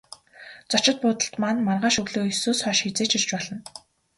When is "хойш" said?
2.63-2.79